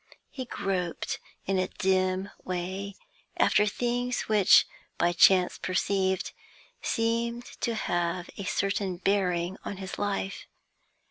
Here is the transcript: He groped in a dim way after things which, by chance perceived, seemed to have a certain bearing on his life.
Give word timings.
He 0.31 0.45
groped 0.45 1.19
in 1.45 1.59
a 1.59 1.67
dim 1.67 2.31
way 2.43 2.95
after 3.37 3.67
things 3.67 4.21
which, 4.23 4.65
by 4.97 5.13
chance 5.13 5.59
perceived, 5.59 6.31
seemed 6.81 7.45
to 7.61 7.75
have 7.75 8.27
a 8.35 8.45
certain 8.45 8.97
bearing 8.97 9.57
on 9.63 9.77
his 9.77 9.99
life. 9.99 10.47